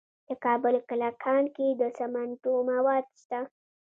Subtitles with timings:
[0.27, 3.39] د کابل په کلکان کې د سمنټو مواد شته.